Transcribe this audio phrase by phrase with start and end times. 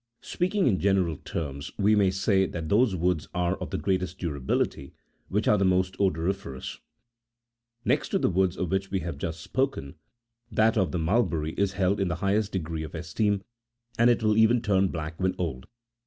[0.23, 4.93] Speaking in general terms, we may say that those woods are of the greatest durability
[5.29, 6.77] which are the most odoriferous.36
[7.85, 9.93] Next to those woods of which we have just spoken,
[10.51, 13.43] that of the mulberry is held in the highest degree of esteem,
[13.99, 15.67] and it will even turn black when old.